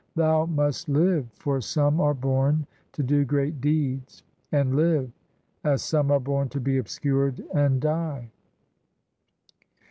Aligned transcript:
thou 0.15 0.47
must 0.47 0.89
live: 0.89 1.27
For 1.35 1.61
some 1.61 2.01
are 2.01 2.15
born 2.15 2.65
to 2.93 3.03
do 3.03 3.23
great 3.23 3.61
deeds, 3.61 4.23
and 4.51 4.75
live. 4.75 5.11
As 5.63 5.83
some 5.83 6.09
are 6.09 6.19
born 6.19 6.49
to 6.49 6.59
be 6.59 6.79
obscur'd, 6.79 7.43
and 7.53 7.79
die. 7.79 8.31